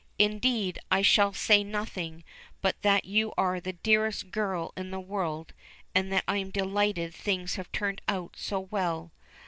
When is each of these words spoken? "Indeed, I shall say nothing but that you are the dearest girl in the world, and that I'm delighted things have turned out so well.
"Indeed, 0.17 0.79
I 0.89 1.03
shall 1.03 1.31
say 1.31 1.63
nothing 1.63 2.23
but 2.63 2.81
that 2.81 3.05
you 3.05 3.33
are 3.37 3.59
the 3.59 3.73
dearest 3.73 4.31
girl 4.31 4.73
in 4.75 4.89
the 4.89 4.99
world, 4.99 5.53
and 5.93 6.11
that 6.11 6.23
I'm 6.27 6.49
delighted 6.49 7.13
things 7.13 7.53
have 7.53 7.71
turned 7.71 8.01
out 8.07 8.33
so 8.35 8.59
well. 8.61 9.11